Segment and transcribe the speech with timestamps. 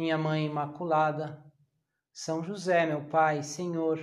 [0.00, 1.44] minha Mãe Imaculada,
[2.12, 4.00] São José, meu Pai, Senhor,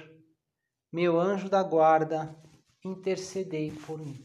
[0.93, 2.39] meu anjo da guarda,
[2.85, 4.15] intercedei por mim.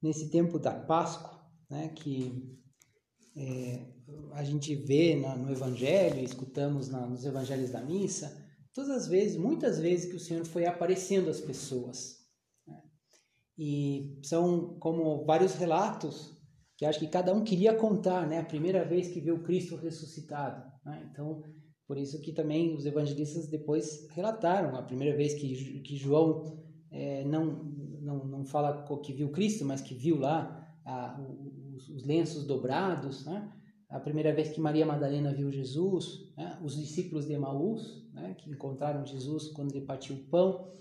[0.00, 2.58] Nesse tempo da Páscoa, né, que
[3.36, 3.84] é,
[4.32, 9.36] a gente vê na, no Evangelho, escutamos na, nos Evangelhos da Missa, todas as vezes,
[9.36, 12.16] muitas vezes que o Senhor foi aparecendo às pessoas.
[12.66, 12.80] Né?
[13.58, 16.39] E são como vários relatos
[16.80, 18.38] que acho que cada um queria contar, né?
[18.38, 20.64] A primeira vez que viu Cristo ressuscitado.
[20.82, 21.10] Né?
[21.12, 21.42] Então,
[21.86, 26.58] por isso que também os evangelistas depois relataram a primeira vez que, que João
[26.90, 27.64] é, não,
[28.00, 31.20] não, não fala que viu Cristo, mas que viu lá a,
[31.76, 33.52] os, os, lenços dobrados, né?
[33.90, 36.58] A primeira vez que Maria Madalena viu Jesus, né?
[36.64, 38.34] os discípulos de Emaús, né?
[38.38, 40.72] que encontraram Jesus quando ele partiu o pão.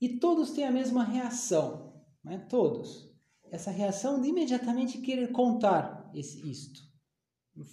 [0.00, 2.46] E todos têm a mesma reação, né?
[2.48, 3.15] todos
[3.50, 6.80] essa reação de imediatamente querer contar esse, isto.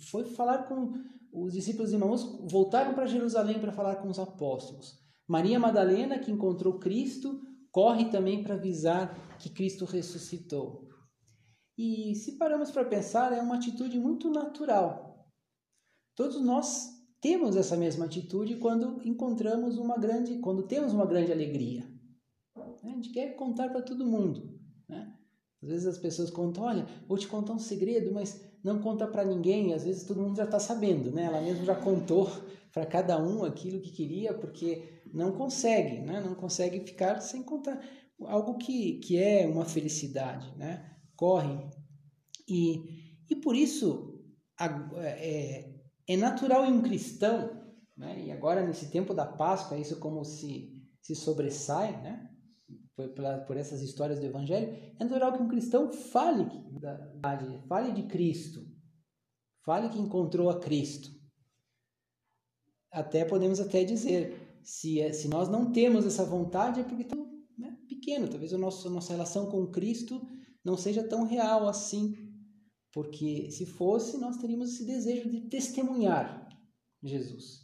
[0.10, 0.94] Foi falar com
[1.32, 5.00] os discípulos irmãos, voltaram para Jerusalém para falar com os apóstolos.
[5.28, 10.88] Maria Madalena, que encontrou Cristo, corre também para avisar que Cristo ressuscitou.
[11.78, 15.28] E se paramos para pensar, é uma atitude muito natural.
[16.16, 16.88] Todos nós
[17.20, 21.92] temos essa mesma atitude quando encontramos uma grande, quando temos uma grande alegria.
[22.56, 24.60] A gente quer contar para todo mundo.
[24.88, 25.18] Né?
[25.64, 29.24] Às vezes as pessoas contam, olha, vou te contar um segredo, mas não conta para
[29.24, 29.74] ninguém.
[29.74, 31.24] Às vezes todo mundo já está sabendo, né?
[31.24, 32.30] Ela mesmo já contou
[32.74, 36.20] para cada um aquilo que queria, porque não consegue, né?
[36.20, 37.82] Não consegue ficar sem contar
[38.26, 40.98] algo que, que é uma felicidade, né?
[41.16, 41.58] Corre.
[42.48, 44.22] E, e por isso
[44.60, 45.70] é,
[46.10, 47.64] é natural em um cristão,
[47.98, 48.22] né?
[48.26, 52.30] E agora nesse tempo da Páscoa, isso como se, se sobressai, né?
[52.96, 56.46] Por, essas histórias do Evangelho, é natural que um cristão fale
[56.80, 58.62] da verdade, fale de Cristo,
[59.66, 61.10] fale que encontrou a Cristo.
[62.92, 67.28] Até podemos até dizer, se, é, se nós não temos essa vontade é porque estamos
[67.58, 70.22] né, pequeno, talvez a nossa, nossa relação com Cristo
[70.64, 72.16] não seja tão real assim,
[72.94, 76.48] porque se fosse, nós teríamos esse desejo de testemunhar
[77.02, 77.64] Jesus.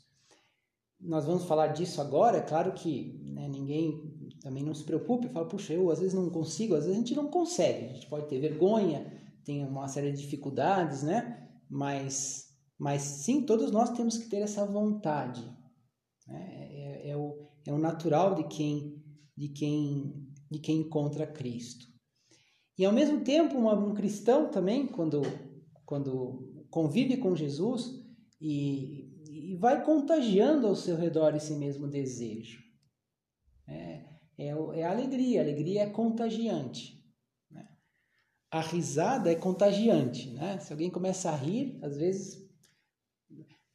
[1.00, 5.48] Nós vamos falar disso agora, é claro que né, ninguém também não se preocupe, fala,
[5.48, 8.28] puxa, eu às vezes não consigo, às vezes a gente não consegue, a gente pode
[8.28, 9.12] ter vergonha,
[9.44, 11.50] tem uma série de dificuldades, né?
[11.70, 15.44] Mas, mas sim, todos nós temos que ter essa vontade.
[16.28, 16.68] Né?
[16.72, 19.04] É, é, o, é o natural de quem,
[19.36, 21.86] de quem, de quem encontra Cristo.
[22.78, 25.22] E ao mesmo tempo, uma, um cristão também, quando,
[25.86, 28.06] quando convive com Jesus
[28.40, 32.69] e, e vai contagiando ao seu redor esse mesmo desejo.
[34.40, 35.42] É, é, é a alegria.
[35.42, 37.04] A alegria é contagiante.
[37.52, 37.68] Né?
[38.50, 40.32] A risada é contagiante.
[40.32, 40.58] Né?
[40.60, 42.48] Se alguém começa a rir, às vezes.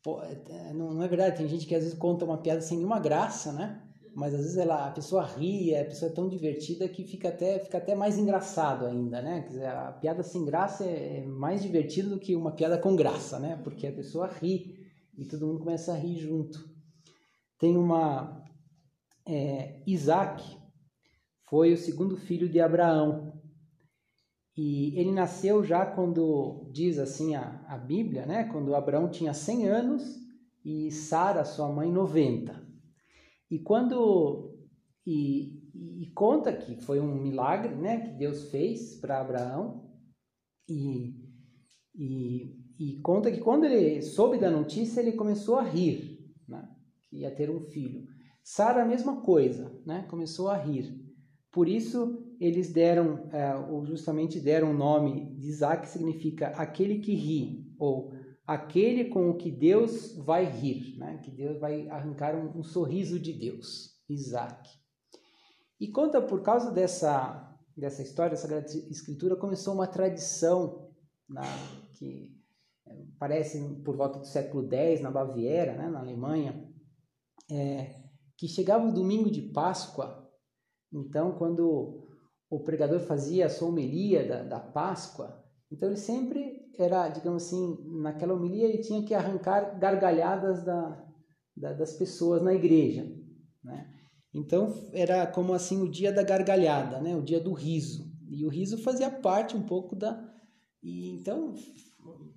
[0.02, 2.76] Pô, é, não, não é verdade, tem gente que às vezes conta uma piada sem
[2.76, 3.84] nenhuma graça, né?
[4.14, 7.58] mas às vezes ela, a pessoa ri, a pessoa é tão divertida que fica até,
[7.58, 9.42] fica até mais engraçado ainda, né?
[9.42, 12.94] Quer dizer, a piada sem graça é, é mais divertida do que uma piada com
[12.94, 13.60] graça, né?
[13.64, 14.78] Porque a pessoa ri
[15.18, 16.64] e todo mundo começa a rir junto.
[17.58, 18.44] Tem uma,
[19.26, 20.42] é, Isaac
[21.48, 23.32] foi o segundo filho de Abraão.
[24.56, 28.44] E ele nasceu já quando, diz assim a, a Bíblia, né?
[28.44, 30.24] quando Abraão tinha 100 anos
[30.64, 32.64] e Sara, sua mãe, 90.
[33.50, 34.52] E quando.
[35.06, 39.90] E, e conta que foi um milagre né, que Deus fez para Abraão.
[40.68, 41.14] E,
[41.94, 46.66] e, e conta que quando ele soube da notícia, ele começou a rir, né,
[47.10, 48.13] que ia ter um filho.
[48.44, 50.06] Sara, a mesma coisa, né?
[50.10, 51.02] Começou a rir.
[51.50, 56.98] Por isso, eles deram, é, ou justamente deram o nome de Isaac, que significa aquele
[56.98, 58.12] que ri, ou
[58.46, 61.18] aquele com o que Deus vai rir, né?
[61.24, 64.68] que Deus vai arrancar um, um sorriso de Deus, Isaac.
[65.80, 70.90] E conta, por causa dessa, dessa história, dessa escritura, começou uma tradição
[71.94, 72.36] que
[72.86, 75.88] é, parece por volta do século X, na Baviera, né?
[75.88, 76.68] na Alemanha,
[77.50, 78.03] é,
[78.44, 80.30] que chegava o domingo de Páscoa,
[80.92, 82.06] então quando
[82.50, 85.42] o pregador fazia a sua homilia da, da Páscoa,
[85.72, 91.02] Então ele sempre era, digamos assim, naquela homilia ele tinha que arrancar gargalhadas da,
[91.56, 93.10] da, das pessoas na igreja,
[93.64, 93.90] né?
[94.34, 97.16] Então era como assim o dia da gargalhada, né?
[97.16, 98.12] O dia do riso.
[98.28, 100.22] E o riso fazia parte um pouco da
[100.82, 101.54] e então,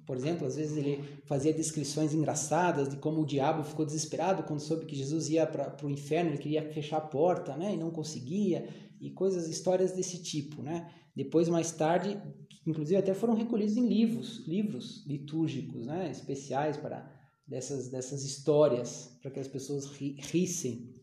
[0.06, 4.60] por exemplo, às vezes ele fazia descrições engraçadas de como o diabo ficou desesperado quando
[4.60, 7.74] soube que Jesus ia para o inferno, ele queria fechar a porta, né?
[7.74, 8.68] E não conseguia
[9.00, 10.92] e coisas, histórias desse tipo, né?
[11.16, 12.20] Depois mais tarde,
[12.66, 16.10] inclusive até foram recolhidos em livros, livros litúrgicos, né?
[16.10, 17.12] Especiais para
[17.46, 20.98] dessas dessas histórias para que as pessoas ri, rissem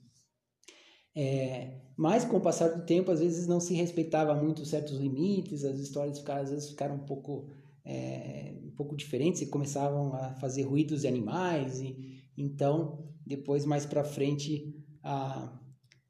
[1.16, 5.64] é, mas com o passar do tempo, às vezes não se respeitava muito certos limites,
[5.64, 7.50] as histórias ficaram, às vezes ficaram um pouco,
[7.84, 11.80] é, um pouco diferentes e começavam a fazer ruídos de animais.
[11.80, 15.60] E, então, depois, mais para frente, a,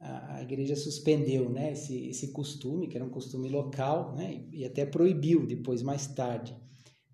[0.00, 4.64] a, igreja suspendeu né, esse, esse costume, que era um costume local, né, e, e
[4.64, 6.56] até proibiu depois, mais tarde.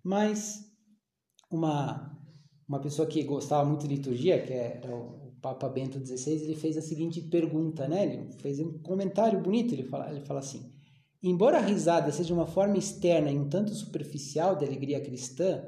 [0.02, 0.64] Mas
[1.50, 2.18] uma,
[2.68, 6.76] uma pessoa que gostava muito de liturgia, que era o Papa Bento XVI, ele fez
[6.76, 8.04] a seguinte pergunta, né?
[8.04, 10.72] Ele fez um comentário bonito, ele fala, ele fala assim:
[11.22, 15.62] Embora a risada seja uma forma externa e um tanto superficial da alegria cristã,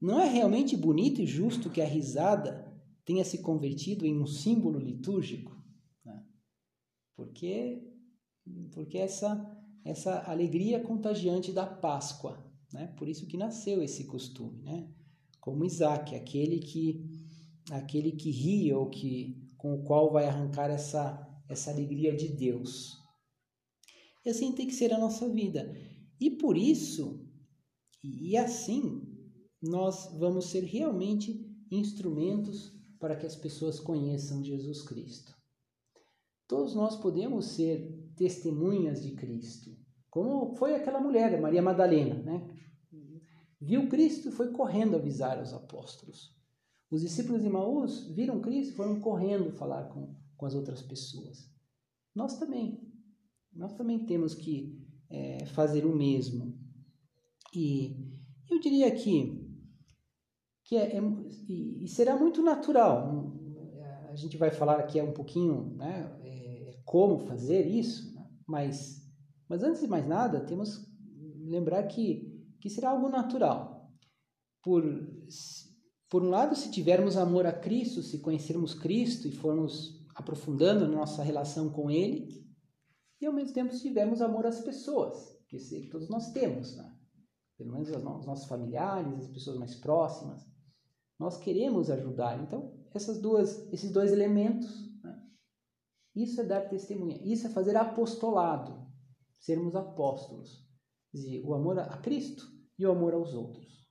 [0.00, 2.72] não é realmente bonito e justo que a risada
[3.04, 5.54] tenha se convertido em um símbolo litúrgico?
[6.04, 6.24] Né?
[7.14, 7.82] Porque,
[8.72, 9.50] porque essa,
[9.84, 12.86] essa alegria contagiante da Páscoa, né?
[12.96, 14.88] por isso que nasceu esse costume, né?
[15.44, 17.04] como Isaac, aquele que
[17.70, 23.03] aquele que ri ou que com o qual vai arrancar essa essa alegria de Deus.
[24.24, 25.74] E assim tem que ser a nossa vida.
[26.20, 27.28] E por isso,
[28.02, 29.02] e assim,
[29.62, 35.34] nós vamos ser realmente instrumentos para que as pessoas conheçam Jesus Cristo.
[36.46, 39.76] Todos nós podemos ser testemunhas de Cristo,
[40.10, 42.48] como foi aquela mulher, Maria Madalena, né?
[43.60, 46.34] Viu Cristo e foi correndo avisar os apóstolos.
[46.90, 51.50] Os discípulos de Maús viram Cristo e foram correndo falar com, com as outras pessoas.
[52.14, 52.83] Nós também.
[53.54, 54.78] Nós também temos que
[55.10, 56.58] é, fazer o mesmo.
[57.54, 57.96] E
[58.50, 59.40] eu diria que,
[60.64, 61.00] que é, é
[61.48, 63.32] e será muito natural.
[64.08, 68.28] A gente vai falar aqui um pouquinho né, é, como fazer isso, né?
[68.46, 69.02] mas,
[69.48, 70.86] mas antes de mais nada, temos
[71.44, 73.92] lembrar que, que será algo natural.
[74.62, 74.84] Por
[76.14, 81.24] por um lado, se tivermos amor a Cristo, se conhecermos Cristo e formos aprofundando nossa
[81.24, 82.43] relação com Ele,
[83.24, 86.76] e ao mesmo tempo se tivermos amor às pessoas, que sei que todos nós temos,
[86.76, 86.94] né?
[87.56, 90.46] pelo menos os nossos familiares, as pessoas mais próximas,
[91.18, 92.38] nós queremos ajudar.
[92.42, 94.70] Então, essas duas, esses dois elementos,
[95.02, 95.22] né?
[96.14, 98.86] isso é dar testemunha, isso é fazer apostolado,
[99.38, 100.68] sermos apóstolos,
[101.10, 102.44] dizer, o amor a Cristo
[102.78, 103.88] e o amor aos outros.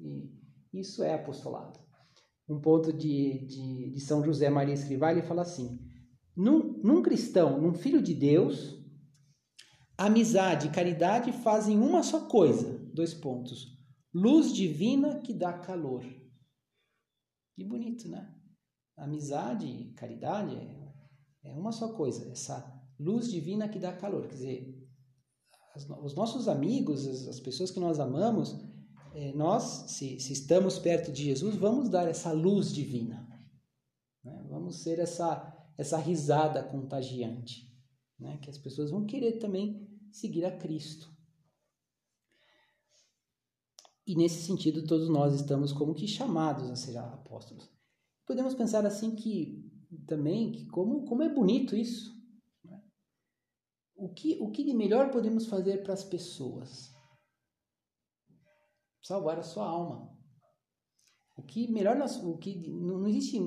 [0.00, 0.28] E
[0.72, 1.78] isso é apostolado.
[2.48, 5.78] Um ponto de, de, de São José Maria Escrivá, ele fala assim:
[6.82, 8.76] num, cristão, num filho de Deus,
[9.96, 12.78] amizade e caridade fazem uma só coisa.
[12.92, 13.76] Dois pontos.
[14.12, 16.04] Luz divina que dá calor.
[17.54, 18.34] Que bonito, né?
[18.96, 22.30] Amizade e caridade é, é uma só coisa.
[22.30, 22.64] Essa
[22.98, 24.26] luz divina que dá calor.
[24.26, 24.86] Quer dizer,
[26.02, 28.56] os nossos amigos, as, as pessoas que nós amamos,
[29.14, 33.26] é, nós, se, se, estamos perto de Jesus, vamos dar essa luz divina.
[34.24, 34.46] Né?
[34.48, 37.70] Vamos ser essa, essa risada contagiante,
[38.18, 38.38] né?
[38.38, 41.14] que as pessoas vão querer também seguir a Cristo.
[44.06, 47.68] E nesse sentido, todos nós estamos como que chamados a ser apóstolos.
[48.24, 49.68] Podemos pensar assim que
[50.06, 52.14] também que como, como é bonito isso.
[52.64, 52.80] Né?
[53.96, 56.96] O, que, o que de melhor podemos fazer para as pessoas?
[59.06, 60.12] salvar a sua alma.
[61.36, 63.38] O que melhor nós, o que não existe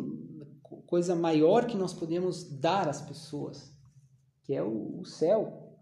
[0.85, 3.71] coisa maior que nós podemos dar às pessoas,
[4.43, 5.77] que é o, o céu.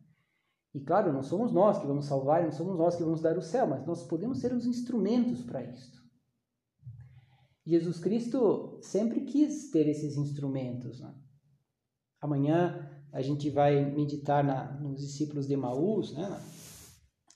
[0.74, 3.41] E claro, não somos nós que vamos salvar, não somos nós que vamos dar o
[3.41, 5.98] céu, mas nós podemos ser os instrumentos para isto.
[7.65, 11.01] Jesus Cristo sempre quis ter esses instrumentos.
[11.01, 11.13] Né?
[12.22, 16.41] Amanhã a gente vai meditar na, nos discípulos de Maús, né?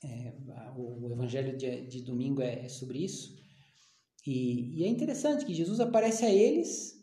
[0.04, 0.34] É,
[0.76, 3.36] o evangelho de, de domingo é, é sobre isso.
[4.26, 7.01] E, e, é interessante que Jesus aparece a eles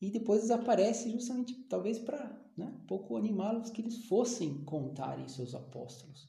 [0.00, 5.42] e depois desaparece justamente, talvez, para né, um pouco animá-los que eles fossem contar isso
[5.42, 6.28] aos apóstolos.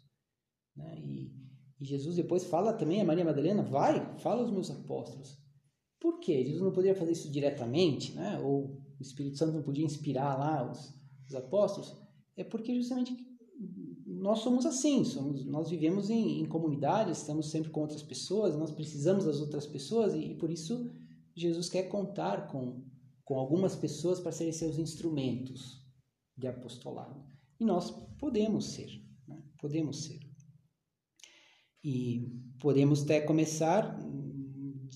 [0.76, 1.00] Né?
[1.00, 1.32] E,
[1.80, 5.38] e, Jesus depois fala também a Maria Madalena: vai, fala aos meus apóstolos.
[6.00, 6.44] Por quê?
[6.44, 8.40] Jesus não poderia fazer isso diretamente, né?
[8.40, 10.94] ou o Espírito Santo não podia inspirar lá os,
[11.28, 11.96] os apóstolos?
[12.36, 13.16] É porque justamente
[14.06, 18.72] nós somos assim, somos, nós vivemos em, em comunidades, estamos sempre com outras pessoas, nós
[18.72, 20.92] precisamos das outras pessoas e, e por isso
[21.36, 22.84] Jesus quer contar com,
[23.32, 25.82] com algumas pessoas para serem seus instrumentos
[26.36, 27.26] de apostolado.
[27.58, 28.90] E nós podemos ser,
[29.26, 29.42] né?
[29.58, 30.20] podemos ser.
[31.82, 34.90] E podemos até começar hum,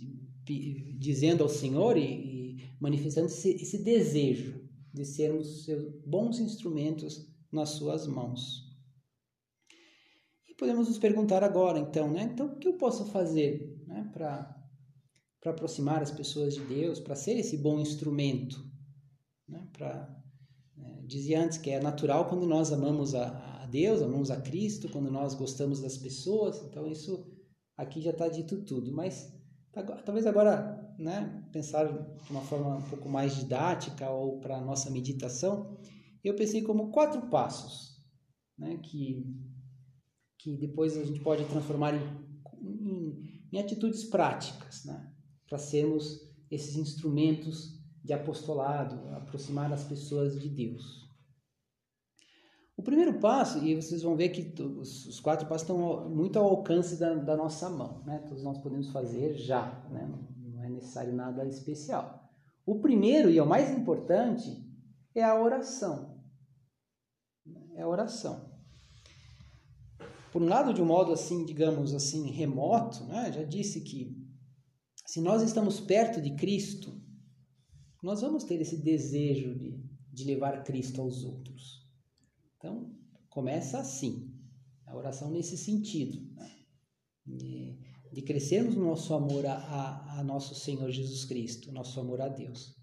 [0.98, 7.70] dizendo ao Senhor e, e manifestando esse, esse desejo de sermos seus bons instrumentos nas
[7.70, 8.70] suas mãos.
[10.50, 12.24] E podemos nos perguntar agora, então, né?
[12.34, 14.55] Então, o que eu posso fazer né, para
[15.52, 18.64] aproximar as pessoas de Deus, para ser esse bom instrumento?
[19.48, 20.24] Né, para
[20.75, 24.90] né, dizia antes que é natural quando nós amamos a, a Deus, amamos a Cristo,
[24.90, 26.62] quando nós gostamos das pessoas.
[26.64, 27.32] Então, isso
[27.78, 28.92] aqui já está dito tudo.
[28.92, 29.34] Mas
[30.06, 34.90] talvez agora, né, pensar de uma forma um pouco mais didática ou para a nossa
[34.90, 35.78] meditação,
[36.24, 38.02] eu pensei como quatro passos,
[38.58, 39.24] né, que,
[40.40, 42.02] que depois a gente pode transformar em,
[42.62, 45.14] em, em atitudes práticas, né,
[45.48, 51.06] para sermos esses instrumentos de apostolado, aproximar as pessoas de Deus.
[52.78, 56.98] O primeiro passo, e vocês vão ver que os, quatro passos estão muito ao alcance
[56.98, 58.20] da, da, nossa mão, né?
[58.28, 60.06] Todos nós podemos fazer já, né?
[60.06, 62.30] Não, não é necessário nada especial.
[62.66, 64.64] O primeiro e é o mais importante
[65.16, 66.16] é a oração
[67.75, 68.50] é a oração.
[70.32, 73.32] Por um lado, de um modo assim, digamos assim, remoto, né?
[73.32, 74.18] já disse que
[75.06, 77.00] se nós estamos perto de Cristo,
[78.02, 79.80] nós vamos ter esse desejo de,
[80.12, 81.88] de levar Cristo aos outros.
[82.58, 82.92] Então,
[83.30, 84.34] começa assim,
[84.86, 86.52] a oração nesse sentido, né?
[87.26, 92.30] de, crescermos no nosso amor a, a, a nosso Senhor Jesus Cristo, nosso amor a
[92.30, 92.76] Deus.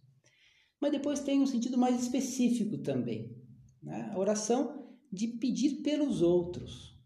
[0.80, 3.36] Mas depois tem um sentido mais específico também.
[3.82, 4.10] Né?
[4.12, 6.96] A oração de pedir pelos outros,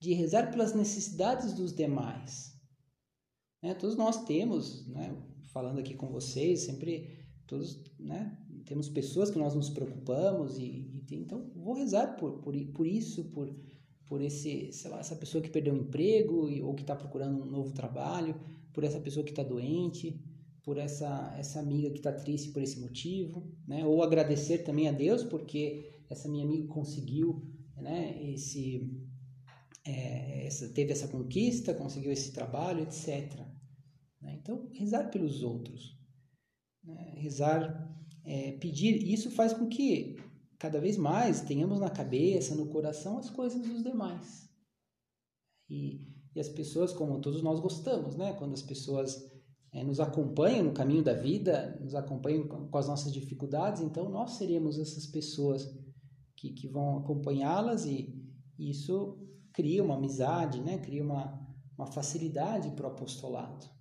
[0.00, 2.53] de rezar pelas necessidades dos demais.
[3.64, 3.72] Né?
[3.72, 5.16] Todos nós temos, né?
[5.44, 7.08] falando aqui com vocês, sempre
[7.46, 8.36] todos né?
[8.66, 13.24] temos pessoas que nós nos preocupamos e, e então vou rezar por, por, por isso,
[13.30, 13.50] por,
[14.04, 17.46] por esse, sei lá, essa pessoa que perdeu o emprego ou que está procurando um
[17.46, 18.38] novo trabalho,
[18.70, 20.20] por essa pessoa que está doente,
[20.62, 23.86] por essa, essa amiga que está triste por esse motivo, né?
[23.86, 27.42] Ou agradecer também a Deus porque essa minha amiga conseguiu,
[27.78, 28.90] né, esse,
[29.86, 33.34] é, essa, teve essa conquista, conseguiu esse trabalho, etc.
[34.20, 34.38] Né?
[34.40, 35.98] Então, rezar pelos outros,
[36.82, 37.14] né?
[37.16, 40.16] rezar, é, pedir, isso faz com que
[40.58, 44.48] cada vez mais tenhamos na cabeça, no coração, as coisas dos demais.
[45.68, 48.32] E, e as pessoas, como todos nós gostamos, né?
[48.34, 49.30] Quando as pessoas
[49.72, 54.32] é, nos acompanham no caminho da vida, nos acompanham com as nossas dificuldades, então nós
[54.32, 55.68] seremos essas pessoas
[56.36, 58.14] que, que vão acompanhá-las e,
[58.58, 59.23] e isso
[59.54, 60.76] cria uma amizade, né?
[60.78, 61.40] cria uma,
[61.78, 63.72] uma facilidade para o apostolado.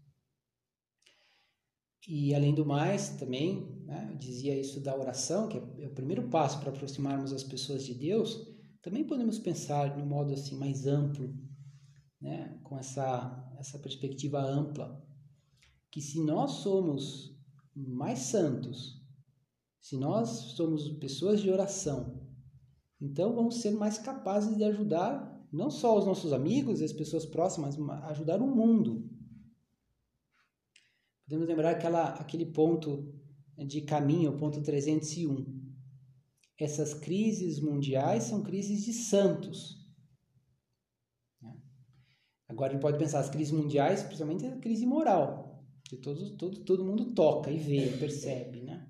[2.07, 5.93] E além do mais, também, né, eu dizia isso da oração, que é, é o
[5.93, 8.45] primeiro passo para aproximarmos as pessoas de Deus,
[8.81, 11.33] também podemos pensar no modo assim mais amplo,
[12.19, 15.01] né, com essa, essa perspectiva ampla,
[15.89, 17.39] que se nós somos
[17.73, 19.01] mais santos,
[19.79, 22.21] se nós somos pessoas de oração,
[22.99, 27.25] então vamos ser mais capazes de ajudar não só os nossos amigos e as pessoas
[27.27, 29.07] próximas, mas ajudar o mundo.
[31.23, 33.13] Podemos lembrar aquela, aquele ponto
[33.55, 35.61] de caminho, o ponto 301.
[36.59, 39.85] Essas crises mundiais são crises de santos.
[41.39, 41.55] Né?
[42.47, 46.59] Agora a gente pode pensar as crises mundiais, principalmente a crise moral, que todo, todo,
[46.63, 48.61] todo mundo toca e vê, percebe.
[48.61, 48.87] Né?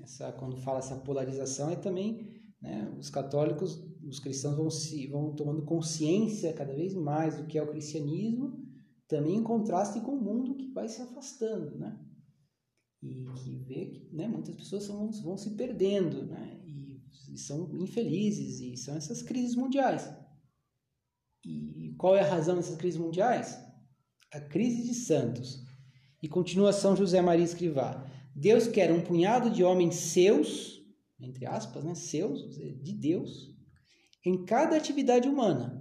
[0.00, 2.88] Essa, quando fala essa polarização, é também né?
[2.96, 7.62] Os católicos, os cristãos vão, se, vão tomando consciência cada vez mais do que é
[7.62, 8.62] o cristianismo,
[9.08, 11.98] também em contraste com o mundo que vai se afastando, né?
[13.02, 16.60] E que vê que né, muitas pessoas vão, vão se perdendo, né?
[16.64, 17.02] E,
[17.32, 20.08] e são infelizes, e são essas crises mundiais.
[21.44, 23.58] E qual é a razão dessas crises mundiais?
[24.32, 25.64] A crise de santos.
[26.22, 28.08] E continua São José Maria Escrivá.
[28.34, 30.82] Deus quer um punhado de homens seus
[31.22, 33.56] entre aspas, né, seus, de Deus,
[34.24, 35.80] em cada atividade humana.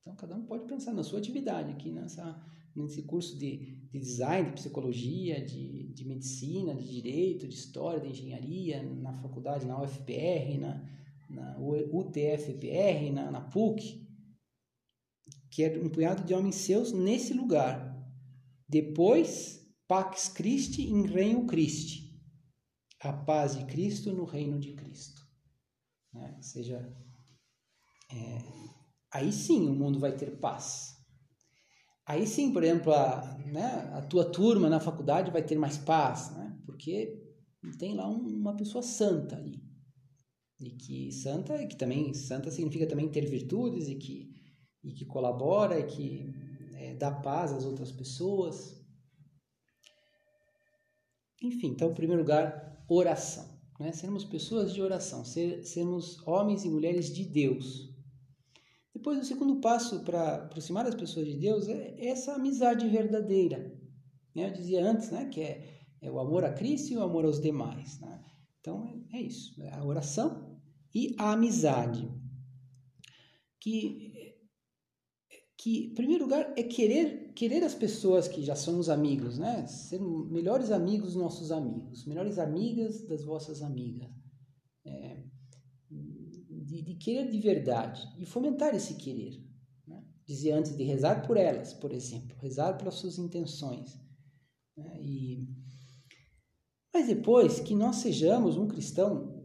[0.00, 2.40] Então, cada um pode pensar na sua atividade aqui nessa,
[2.74, 8.08] nesse curso de, de design, de psicologia, de, de medicina, de direito, de história, de
[8.08, 10.84] engenharia, na faculdade, na UFPR, na,
[11.30, 14.02] na UTFPR, na, na PUC,
[15.50, 17.92] que é um punhado de homens seus nesse lugar.
[18.68, 22.02] Depois, Pax Christi in Reino Christi
[23.02, 25.26] a paz de Cristo no reino de Cristo.
[26.12, 26.38] Né?
[26.40, 26.78] Seja
[28.12, 28.38] é,
[29.12, 30.92] aí sim o mundo vai ter paz.
[32.06, 36.30] Aí sim, por exemplo, a, né, a tua turma na faculdade vai ter mais paz,
[36.32, 36.58] né?
[36.66, 37.22] porque
[37.78, 39.62] tem lá um, uma pessoa santa ali.
[40.60, 44.30] E que santa, que também, santa significa também ter virtudes e que,
[44.82, 46.32] e que colabora e que
[46.74, 48.80] é, dá paz às outras pessoas.
[51.40, 53.60] Enfim, então, em primeiro lugar, oração.
[53.80, 53.92] Né?
[53.92, 57.91] Sermos pessoas de oração, ser, sermos homens e mulheres de Deus.
[59.02, 63.76] Depois, o segundo passo para aproximar as pessoas de Deus é essa amizade verdadeira.
[64.32, 64.46] Né?
[64.46, 67.40] Eu dizia antes né, que é, é o amor a Cristo e o amor aos
[67.40, 67.98] demais.
[67.98, 68.24] Né?
[68.60, 70.56] Então, é, é isso: é a oração
[70.94, 72.08] e a amizade.
[73.58, 74.36] Que,
[75.56, 79.66] que, em primeiro lugar, é querer, querer as pessoas que já somos amigos, né?
[79.66, 84.21] ser melhores amigos dos nossos amigos, melhores amigas das vossas amigas.
[86.82, 89.40] É, de, querer de verdade e fomentar esse querer.
[89.86, 90.04] Né?
[90.24, 93.98] Dizia antes de rezar por elas, por exemplo, rezar pelas suas intenções.
[94.76, 95.00] Né?
[95.00, 95.48] E,
[96.92, 99.42] mas depois que nós sejamos um cristão,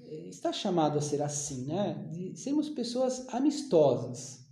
[0.00, 1.94] eh, está chamado a ser assim, né?
[2.12, 4.42] De sermos pessoas amistosas,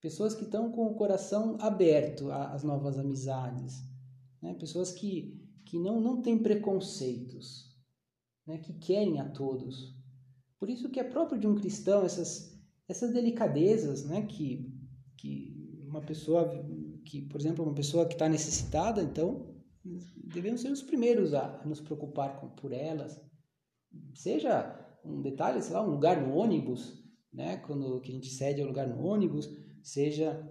[0.00, 3.82] pessoas que estão com o coração aberto às novas amizades,
[4.40, 4.54] né?
[4.54, 7.76] pessoas que, que não, não têm preconceitos,
[8.46, 8.58] né?
[8.58, 9.94] que querem a todos,
[10.60, 12.54] por isso que é próprio de um cristão essas,
[12.86, 14.22] essas delicadezas, né?
[14.22, 14.70] Que,
[15.16, 16.48] que uma pessoa,
[17.06, 19.54] que por exemplo, uma pessoa que está necessitada, então
[20.22, 23.18] devemos ser os primeiros a nos preocupar com, por elas.
[24.14, 27.02] Seja um detalhe, sei lá, um lugar no ônibus,
[27.32, 27.56] né?
[27.56, 29.50] Quando que a gente cede ao lugar no ônibus,
[29.82, 30.46] seja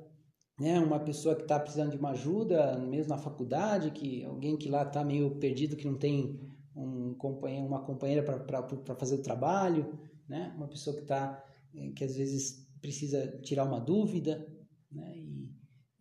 [0.60, 4.70] né, uma pessoa que está precisando de uma ajuda, mesmo na faculdade, que alguém que
[4.70, 6.40] lá está meio perdido, que não tem
[6.76, 9.98] um companheiro, uma companheira para fazer o trabalho,
[10.28, 10.54] né?
[10.56, 14.48] Uma pessoa que está eh, que às vezes precisa tirar uma dúvida,
[14.92, 15.18] né?
[15.18, 15.50] E,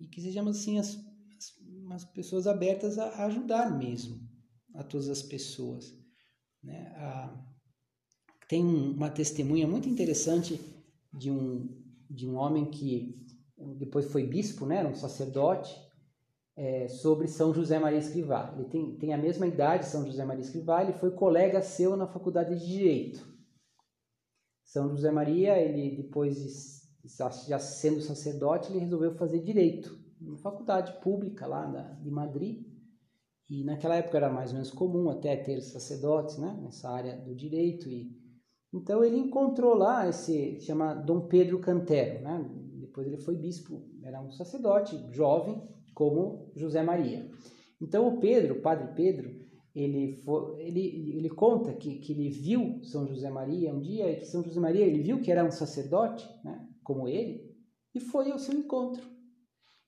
[0.00, 0.96] e que sejamos assim as,
[1.36, 4.20] as, as pessoas abertas a, ajudar mesmo
[4.74, 5.94] a todas as pessoas,
[6.62, 6.92] né?
[6.96, 7.44] A,
[8.48, 10.60] tem uma testemunha muito interessante
[11.12, 11.76] de um
[12.10, 13.14] de um homem que
[13.76, 14.76] depois foi bispo, né?
[14.76, 15.74] Era um sacerdote
[16.58, 18.52] é, sobre São José Maria Escrivá.
[18.56, 22.08] Ele tem, tem a mesma idade, São José Maria Escrivá, ele foi colega seu na
[22.08, 23.24] faculdade de Direito.
[24.64, 31.00] São José Maria, ele depois de, já sendo sacerdote, ele resolveu fazer Direito, uma faculdade
[31.00, 31.64] pública lá
[32.02, 32.66] de Madrid,
[33.48, 37.36] e naquela época era mais ou menos comum até ter sacerdotes né, nessa área do
[37.36, 37.88] direito.
[37.88, 38.10] E,
[38.74, 42.50] então ele encontrou lá esse, chama Dom Pedro Cantero, né?
[42.74, 45.62] depois ele foi bispo, era um sacerdote jovem,
[45.98, 47.28] como José Maria.
[47.80, 49.34] Então o Pedro, o padre Pedro,
[49.74, 54.24] ele, foi, ele, ele conta que, que ele viu São José Maria um dia, que
[54.24, 57.52] São José Maria ele viu que era um sacerdote, né, como ele,
[57.92, 59.02] e foi ao seu encontro.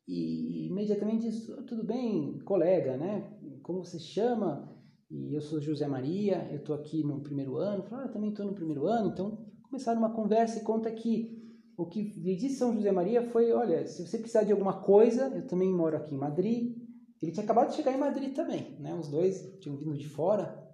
[0.08, 4.68] E imediatamente disse, tudo bem, colega, né, como você chama?
[5.08, 7.84] E eu sou José Maria, eu estou aqui no primeiro ano.
[7.84, 9.10] Falei, ah, também estou no primeiro ano.
[9.10, 11.39] Então começaram uma conversa e conta que
[11.80, 15.28] o que lhe disse São José Maria foi: olha, se você precisar de alguma coisa,
[15.34, 16.76] eu também moro aqui em Madrid.
[17.22, 18.94] Ele tinha acabado de chegar em Madrid também, né?
[18.94, 20.68] Os dois tinham vindo de fora.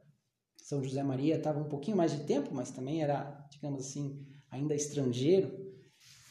[0.57, 4.75] São José Maria estava um pouquinho mais de tempo, mas também era, digamos assim, ainda
[4.75, 5.49] estrangeiro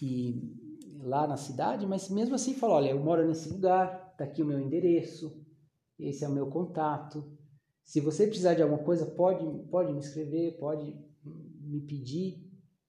[0.01, 0.57] e
[0.99, 4.45] lá na cidade, mas mesmo assim falou: olha, eu moro nesse lugar, está aqui o
[4.45, 5.41] meu endereço,
[5.97, 7.23] esse é o meu contato.
[7.85, 12.44] Se você precisar de alguma coisa, pode, pode me escrever, pode me pedir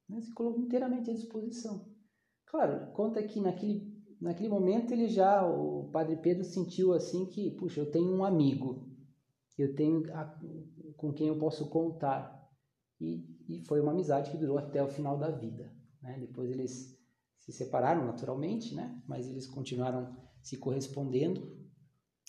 [0.08, 0.20] né?
[0.20, 1.94] Se colocou inteiramente à disposição.
[2.46, 7.80] Claro, conta que naquele, naquele momento ele já, o Padre Pedro sentiu assim que, puxa,
[7.80, 8.88] eu tenho um amigo,
[9.58, 10.38] eu tenho a,
[10.96, 12.34] com quem eu posso contar.
[13.00, 15.70] E, e foi uma amizade que durou até o final da vida.
[16.00, 16.18] Né?
[16.20, 16.96] Depois eles
[17.38, 19.02] se separaram naturalmente, né?
[19.06, 21.56] mas eles continuaram se correspondendo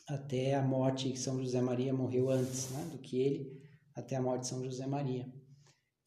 [0.07, 2.89] até a morte que São José Maria morreu antes né?
[2.91, 3.61] do que ele,
[3.93, 5.31] até a morte de São José Maria.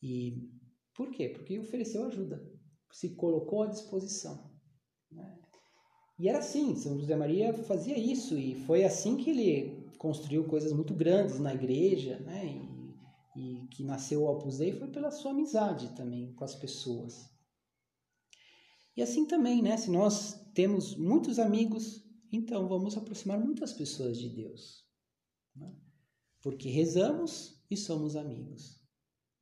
[0.02, 0.50] E
[0.94, 1.28] por quê?
[1.28, 2.42] Porque ofereceu ajuda,
[2.92, 4.50] se colocou à disposição.
[5.10, 5.38] Né?
[6.18, 10.72] E era assim, São José Maria fazia isso, e foi assim que ele construiu coisas
[10.72, 12.46] muito grandes na igreja, né?
[13.36, 17.30] e, e que nasceu o Opus Dei foi pela sua amizade também com as pessoas.
[18.96, 19.76] E assim também, né?
[19.76, 24.84] se nós temos muitos amigos, então vamos aproximar muitas pessoas de Deus.
[25.54, 25.74] Né?
[26.42, 28.79] Porque rezamos e somos amigos.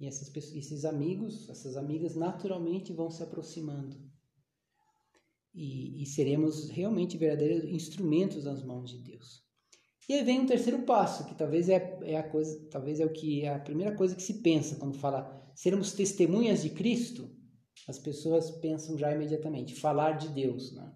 [0.00, 3.96] E essas pessoas, esses amigos, essas amigas naturalmente vão se aproximando.
[5.52, 9.42] E, e seremos realmente verdadeiros instrumentos nas mãos de Deus.
[10.08, 13.12] E aí vem um terceiro passo, que talvez é, é a coisa, talvez é o
[13.12, 17.28] que é a primeira coisa que se pensa quando fala sermos testemunhas de Cristo.
[17.86, 20.94] as pessoas pensam já imediatamente falar de Deus, né?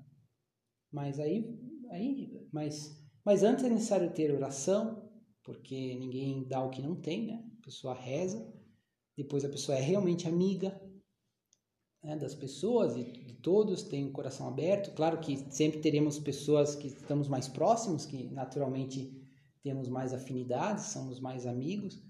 [0.90, 1.44] Mas aí,
[1.90, 5.10] aí, mas, mas antes é necessário ter oração,
[5.42, 7.44] porque ninguém dá o que não tem, né?
[7.58, 8.50] A pessoa reza,
[9.16, 10.80] depois a pessoa é realmente amiga
[12.02, 14.94] né, das pessoas e de todos, tem o um coração aberto.
[14.94, 19.20] Claro que sempre teremos pessoas que estamos mais próximos, que naturalmente
[19.62, 22.02] temos mais afinidades, somos mais amigos.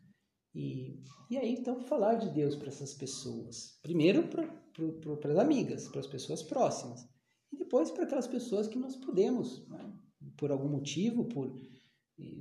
[0.55, 3.79] E, e aí, então, falar de Deus para essas pessoas.
[3.83, 7.07] Primeiro para as amigas, para as pessoas próximas.
[7.53, 9.93] E depois para aquelas pessoas que nós podemos, né,
[10.37, 11.53] por algum motivo, por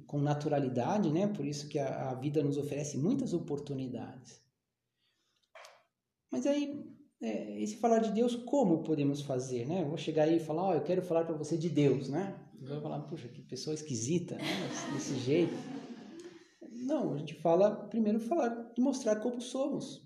[0.05, 1.27] com naturalidade, né?
[1.27, 4.41] Por isso que a, a vida nos oferece muitas oportunidades.
[6.31, 6.81] Mas aí,
[7.21, 9.83] é, esse falar de Deus, como podemos fazer, né?
[9.83, 12.09] Eu vou chegar aí e falar, ó, oh, eu quero falar para você de Deus,
[12.09, 12.39] né?
[12.59, 14.43] Você vai falar, puxa, que pessoa esquisita, né?
[14.93, 15.53] Desse jeito.
[16.71, 20.01] Não, a gente fala, primeiro falar, mostrar como somos.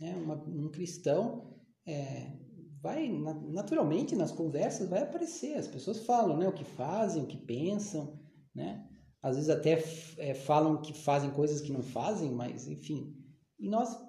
[0.00, 0.14] Né?
[0.14, 2.38] Uma, um cristão é,
[2.80, 5.54] vai, naturalmente, nas conversas, vai aparecer.
[5.54, 6.48] As pessoas falam, né?
[6.48, 8.18] O que fazem, o que pensam,
[8.54, 8.88] né?
[9.20, 9.82] Às vezes até
[10.18, 13.14] é, falam que fazem coisas que não fazem, mas, enfim.
[13.58, 14.07] E nós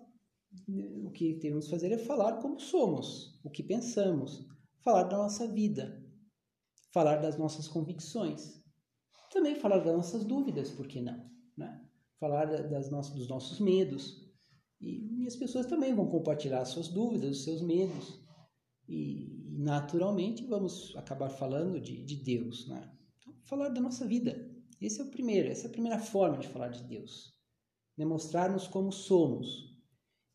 [0.67, 4.47] o que que fazer é falar como somos, o que pensamos,
[4.81, 6.03] falar da nossa vida,
[6.93, 8.59] falar das nossas convicções,
[9.31, 11.29] também falar das nossas dúvidas, por que não?
[11.55, 11.85] Né?
[12.19, 14.27] Falar das nossas, dos nossos medos.
[14.81, 18.19] E, e, as pessoas também vão compartilhar suas dúvidas, os seus medos.
[18.87, 22.67] E, e naturalmente vamos acabar falando de, de Deus.
[22.67, 22.91] Né?
[23.19, 24.49] Então, falar da nossa vida.
[24.81, 27.33] Esse é o primeiro, essa é a primeira forma de falar de Deus.
[27.97, 29.68] Demonstrar-nos como somos,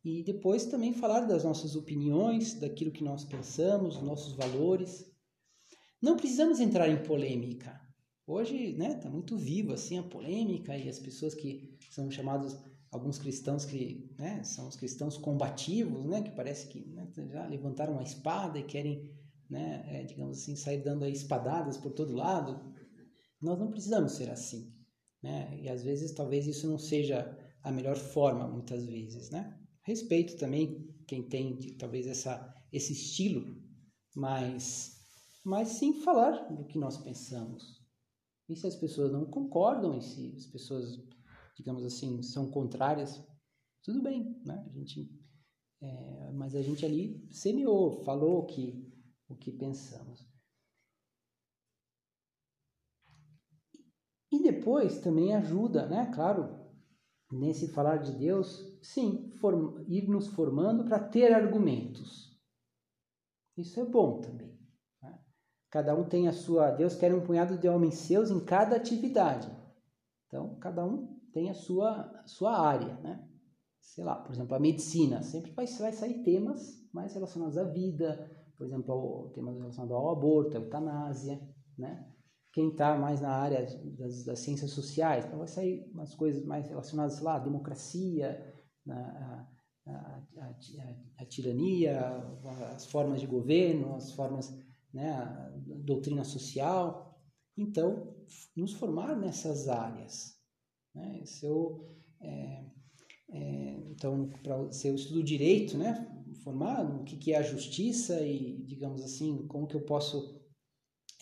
[0.04, 5.10] e depois também falar das nossas opiniões, daquilo que nós pensamos, nossos valores.
[6.00, 7.80] Não precisamos entrar em polêmica.
[8.26, 12.54] Hoje, né, tá muito vivo assim a polêmica e as pessoas que são chamados
[12.90, 17.94] alguns cristãos que, né, são os cristãos combativos, né, que parece que né, já levantaram
[17.94, 19.10] uma espada e querem,
[19.48, 22.74] né, é, digamos assim, sair dando espadadas por todo lado.
[23.40, 24.72] Nós não precisamos ser assim,
[25.22, 25.58] né?
[25.60, 29.58] E às vezes talvez isso não seja a melhor forma, muitas vezes, né?
[29.84, 33.62] Respeito também quem tem talvez essa, esse estilo,
[34.16, 34.98] mas,
[35.44, 37.84] mas sim falar do que nós pensamos.
[38.48, 40.98] E se as pessoas não concordam, e se as pessoas,
[41.56, 43.22] digamos assim, são contrárias,
[43.82, 44.66] tudo bem, né?
[44.66, 45.10] A gente,
[45.82, 48.90] é, mas a gente ali semeou, falou que,
[49.28, 50.26] o que pensamos.
[54.32, 56.10] E depois também ajuda, né?
[56.14, 56.63] Claro,
[57.34, 62.34] nesse falar de Deus, sim, form, ir nos formando para ter argumentos.
[63.56, 64.58] Isso é bom também.
[65.02, 65.18] Né?
[65.70, 66.70] Cada um tem a sua.
[66.70, 69.50] Deus quer um punhado de homens seus em cada atividade.
[70.26, 73.28] Então, cada um tem a sua, a sua área, né?
[73.80, 75.22] Sei lá, por exemplo, a medicina.
[75.22, 80.56] Sempre vai, vai sair temas mais relacionados à vida, por exemplo, temas relacionados ao aborto,
[80.56, 81.40] à eutanásia,
[81.78, 82.10] né?
[82.54, 83.66] Quem está mais na área
[83.98, 88.54] das, das, ciências sociais, então vai sair umas coisas mais relacionadas, lá, à democracia,
[88.88, 89.46] a,
[91.18, 92.00] a, tirania,
[92.72, 94.56] as formas de governo, as formas,
[94.92, 95.52] né, a
[95.84, 97.20] doutrina social.
[97.58, 98.14] Então,
[98.56, 100.38] nos formar nessas áreas.
[100.94, 101.22] Né?
[101.24, 101.84] Se eu,
[102.20, 102.64] é,
[103.30, 106.08] é, então, para ser o estudo direito, né,
[106.44, 110.43] formar no que, que é a justiça e, digamos assim, como que eu posso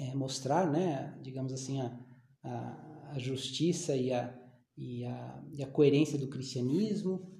[0.02, 1.98] é, mostrar, né, digamos assim, a,
[2.42, 4.34] a, a justiça e a,
[4.76, 7.30] e, a, e a coerência do cristianismo,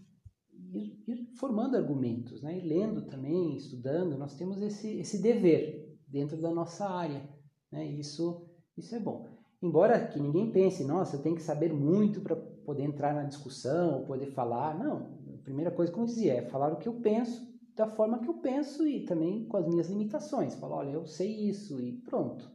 [1.38, 7.28] formando argumentos, né, lendo também, estudando, nós temos esse, esse dever dentro da nossa área,
[7.70, 9.28] né, isso, isso é bom.
[9.60, 14.04] Embora que ninguém pense, nossa, eu tenho que saber muito para poder entrar na discussão,
[14.04, 17.51] poder falar, não, a primeira coisa, como eu dizia, é falar o que eu penso,
[17.74, 20.54] da forma que eu penso e também com as minhas limitações.
[20.54, 22.50] Falo, olha, eu sei isso e pronto.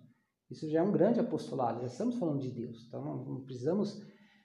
[0.49, 2.86] Isso já é um grande apostolado, já estamos falando de Deus.
[2.88, 4.01] Então não precisamos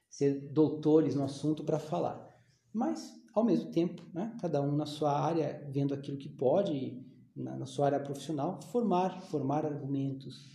[0.08, 2.28] ser doutores no assunto para falar.
[2.72, 7.04] Mas, ao mesmo tempo, né, cada um na sua área, vendo aquilo que pode,
[7.36, 10.50] na, na sua área profissional, formar, formar argumentos.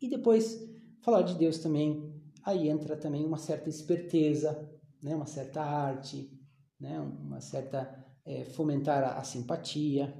[0.00, 0.58] E depois,
[1.02, 2.12] falar de Deus também,
[2.44, 4.68] aí entra também uma certa esperteza,
[5.02, 6.30] né, uma certa arte,
[6.78, 7.99] né, uma certa
[8.30, 10.14] é, fomentar a, a, simpatia,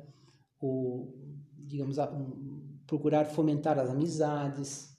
[0.61, 1.15] ou,
[1.57, 4.97] digamos, a, um, procurar fomentar as amizades,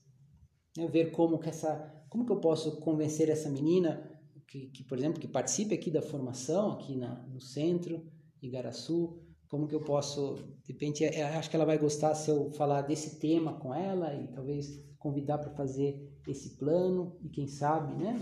[0.77, 4.09] né, ver como que essa, como que eu posso convencer essa menina
[4.47, 8.05] que, que por exemplo, que participe aqui da formação aqui na, no centro,
[8.41, 12.49] Igaraçu, como que eu posso, de repente, é, acho que ela vai gostar se eu
[12.51, 17.93] falar desse tema com ela e talvez convidar para fazer esse plano e quem sabe,
[18.01, 18.19] né,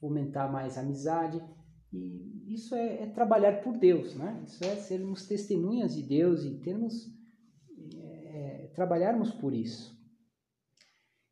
[0.00, 1.40] fomentar mais amizade
[1.92, 4.42] E isso é, é, trabalhar por Deus, né?
[4.46, 7.10] Isso é sermos testemunhas de Deus e termos
[7.94, 10.00] é, trabalharmos por isso.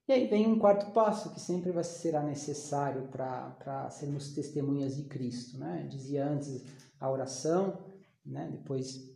[0.06, 5.04] E aí vem um quarto passo que sempre vai será necessário para sermos testemunhas de
[5.04, 5.86] Cristo, né?
[5.88, 6.64] Dizia antes
[6.98, 7.78] a oração,
[8.26, 8.48] né?
[8.50, 9.08] Depois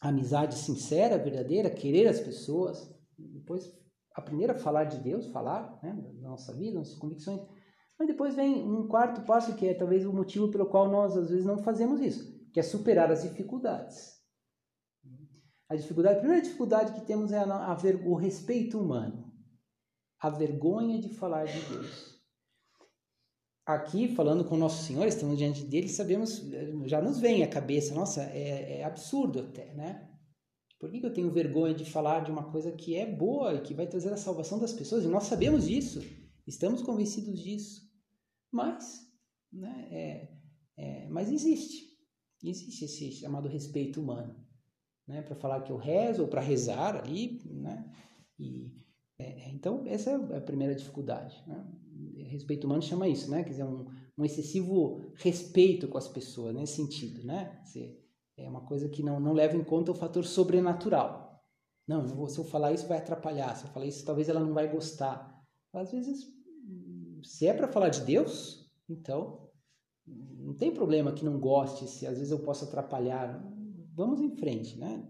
[0.00, 3.72] a amizade sincera, verdadeira, querer as pessoas, depois
[4.14, 5.92] aprender a falar de Deus, falar, né?
[5.92, 7.40] Da nossa vida, nossas convicções
[8.02, 11.30] mas depois vem um quarto passo que é talvez o motivo pelo qual nós às
[11.30, 14.20] vezes não fazemos isso, que é superar as dificuldades.
[15.68, 19.32] A dificuldade, a primeira dificuldade que temos é a, a, o respeito humano,
[20.18, 22.20] a vergonha de falar de Deus.
[23.64, 26.42] Aqui, falando com nosso Senhor, estamos diante dele, sabemos,
[26.86, 30.10] já nos vem à cabeça, nossa, é, é absurdo até, né?
[30.80, 33.72] Por que, eu tenho vergonha de falar de uma coisa que é boa e que
[33.72, 35.04] vai trazer a salvação das pessoas?
[35.04, 36.02] E nós sabemos isso,
[36.44, 37.91] estamos convencidos disso.
[38.52, 39.10] Mas,
[39.50, 40.36] né, é,
[40.76, 41.90] é, mas existe.
[42.44, 44.36] Existe esse chamado respeito humano.
[45.08, 47.40] Né, para falar que eu rezo ou para rezar ali.
[47.46, 47.90] Né,
[48.38, 48.70] e,
[49.18, 51.42] é, então, essa é a primeira dificuldade.
[51.46, 51.64] Né?
[52.28, 53.42] Respeito humano chama isso, né?
[53.42, 53.86] Quer dizer, um,
[54.18, 57.24] um excessivo respeito com as pessoas, nesse sentido.
[57.24, 57.62] Né?
[58.36, 61.40] é uma coisa que não, não leva em conta o fator sobrenatural.
[61.86, 64.70] Não, se eu falar isso vai atrapalhar, se eu falar isso talvez ela não vai
[64.70, 65.42] gostar.
[65.74, 66.26] Às vezes
[67.22, 69.50] se é para falar de Deus, então
[70.06, 73.42] não tem problema que não goste, se às vezes eu posso atrapalhar.
[73.94, 75.08] Vamos em frente, né?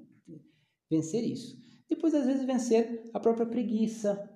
[0.90, 1.56] Vencer isso.
[1.88, 4.28] Depois, às vezes, vencer a própria preguiça.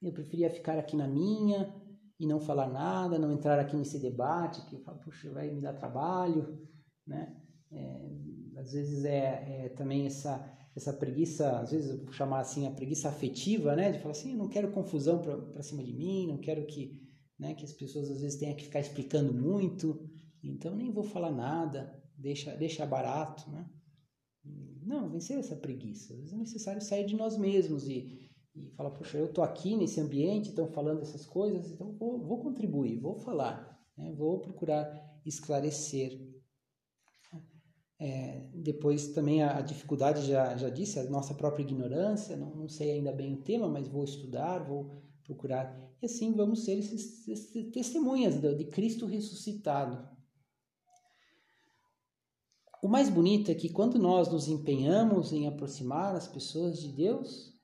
[0.00, 1.72] Eu preferia ficar aqui na minha
[2.18, 5.60] e não falar nada, não entrar aqui nesse debate que eu falo, puxa, vai me
[5.60, 6.68] dar trabalho,
[7.06, 7.36] né?
[7.70, 8.10] É,
[8.58, 10.38] às vezes é, é também essa
[10.74, 13.92] essa preguiça, às vezes eu vou chamar assim a preguiça afetiva, né?
[13.92, 16.98] De falar assim, eu não quero confusão para cima de mim, não quero que,
[17.38, 20.08] né, que as pessoas às vezes tenham que ficar explicando muito,
[20.42, 23.68] então nem vou falar nada, deixa, deixa barato, né?
[24.82, 26.14] Não, vencer essa preguiça.
[26.14, 29.76] Às vezes é necessário sair de nós mesmos e, e falar, poxa, eu estou aqui
[29.76, 34.12] nesse ambiente, estão falando essas coisas, então vou, vou contribuir, vou falar, né?
[34.12, 34.90] vou procurar
[35.24, 36.31] esclarecer
[38.04, 42.68] é, depois também a, a, dificuldade, já, já disse, a nossa própria ignorância, não, não
[42.68, 44.90] sei ainda bem o tema, mas vou estudar, vou
[45.22, 45.72] procurar.
[46.02, 50.04] E assim vamos ser esses, esses testemunhas de, de Cristo ressuscitado.
[52.82, 57.56] O mais bonito é que quando nós nos empenhamos em aproximar as pessoas de Deus,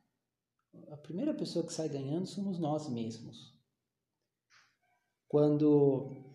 [0.88, 3.58] a primeira pessoa que sai ganhando somos nós mesmos.
[5.26, 6.27] Quando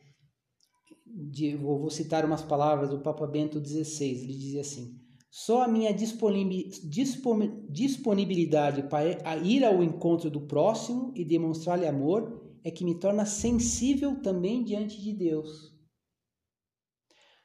[1.14, 5.00] de, vou citar umas palavras do Papa Bento XVI, ele dizia assim:
[5.30, 12.84] só a minha disponibilidade para ir ao encontro do próximo e demonstrar-lhe amor é que
[12.84, 15.72] me torna sensível também diante de Deus.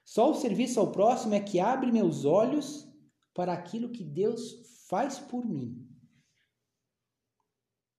[0.05, 2.89] Só o serviço ao próximo é que abre meus olhos
[3.35, 5.87] para aquilo que Deus faz por mim.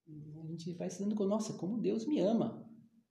[0.08, 2.68] A gente vai se dando nossa, como Deus me ama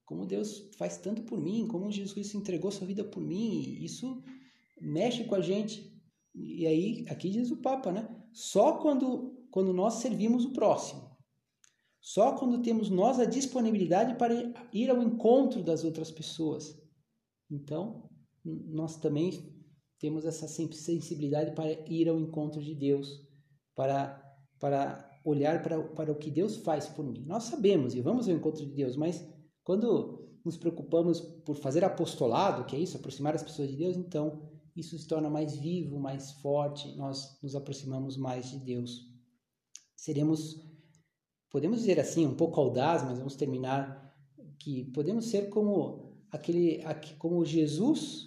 [0.08, 4.22] como Deus faz tanto por mim, como Jesus entregou sua vida por mim, e isso
[4.80, 5.94] mexe com a gente.
[6.34, 8.08] E aí, aqui diz o Papa, né?
[8.32, 11.14] Só quando, quando nós servimos o próximo,
[12.00, 14.32] só quando temos nós a disponibilidade para
[14.72, 16.74] ir ao encontro das outras pessoas.
[17.50, 18.08] Então,
[18.42, 19.30] nós também
[19.98, 23.28] temos essa sensibilidade para ir ao encontro de Deus,
[23.74, 24.18] para,
[24.58, 27.26] para olhar para, para o que Deus faz por mim.
[27.26, 29.22] Nós sabemos e vamos ao encontro de Deus, mas
[29.68, 34.40] quando nos preocupamos por fazer apostolado, que é isso, aproximar as pessoas de Deus, então
[34.74, 39.12] isso se torna mais vivo, mais forte, nós nos aproximamos mais de Deus.
[39.94, 40.64] Seremos,
[41.50, 44.10] podemos dizer assim, um pouco audaz, mas vamos terminar
[44.58, 46.82] que podemos ser como aquele,
[47.18, 48.26] como Jesus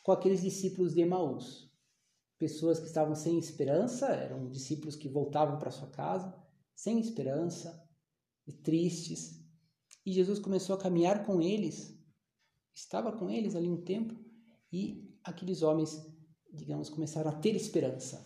[0.00, 1.68] com aqueles discípulos de Emaús,
[2.38, 6.32] pessoas que estavam sem esperança, eram discípulos que voltavam para sua casa
[6.72, 7.84] sem esperança,
[8.62, 9.35] tristes,
[10.06, 12.00] e Jesus começou a caminhar com eles,
[12.72, 14.14] estava com eles ali um tempo,
[14.72, 16.00] e aqueles homens,
[16.52, 18.24] digamos, começaram a ter esperança.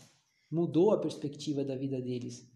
[0.51, 2.47] Mudou a perspectiva da vida deles.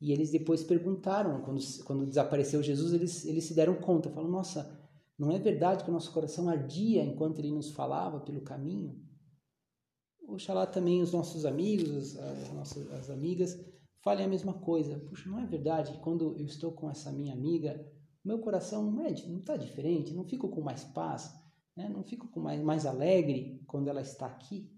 [0.00, 4.78] E eles depois perguntaram, quando, quando desapareceu Jesus, eles, eles se deram conta, falaram, nossa,
[5.18, 9.00] não é verdade que o nosso coração ardia enquanto ele nos falava pelo caminho?
[10.28, 13.58] Oxalá também os nossos amigos, as nossas as amigas,
[14.02, 14.98] falem a mesma coisa.
[14.98, 17.93] Puxa, não é verdade que quando eu estou com essa minha amiga,
[18.24, 21.34] meu coração não é, está diferente, não fico com mais paz,
[21.76, 21.88] né?
[21.88, 24.70] não fico com mais, mais alegre quando ela está aqui.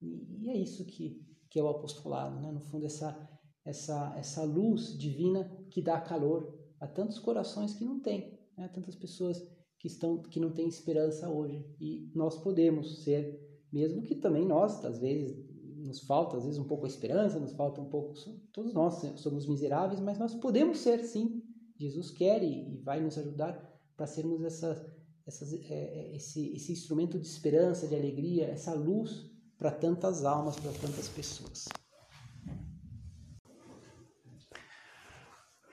[0.00, 1.20] E, e é isso que,
[1.50, 2.52] que é o apostolado, né?
[2.52, 3.28] no fundo, essa,
[3.64, 8.68] essa, essa luz divina que dá calor a tantos corações que não têm, né?
[8.68, 9.42] tantas pessoas
[9.78, 13.38] que estão que não têm esperança hoje e nós podemos ser,
[13.70, 15.36] mesmo que também nós às vezes
[15.76, 18.14] nos falta às vezes um pouco a esperança, nos falta um pouco
[18.52, 21.42] todos nós somos miseráveis, mas nós podemos ser sim.
[21.78, 23.54] Jesus quer e, vai nos ajudar
[23.96, 24.94] para sermos essa,
[25.26, 30.72] é, é, esse, esse instrumento de esperança, de alegria, essa luz para tantas almas, para
[30.72, 31.66] tantas pessoas.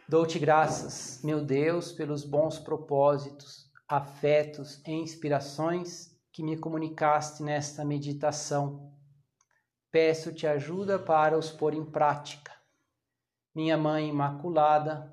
[0.08, 8.92] Dou-te graças, meu Deus, pelos bons propósitos, afetos e inspirações que me comunicaste nesta meditação.
[9.92, 12.52] Peço-te ajuda para os pôr em prática.
[13.56, 15.13] Minha Mãe Imaculada,